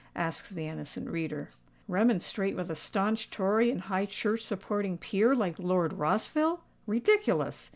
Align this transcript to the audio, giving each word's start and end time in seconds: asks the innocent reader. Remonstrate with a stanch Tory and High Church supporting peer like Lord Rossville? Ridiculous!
asks 0.15 0.49
the 0.49 0.65
innocent 0.67 1.07
reader. 1.07 1.51
Remonstrate 1.87 2.55
with 2.55 2.71
a 2.71 2.75
stanch 2.75 3.29
Tory 3.29 3.69
and 3.69 3.81
High 3.81 4.07
Church 4.07 4.41
supporting 4.43 4.97
peer 4.97 5.35
like 5.35 5.59
Lord 5.59 5.93
Rossville? 5.93 6.61
Ridiculous! 6.87 7.69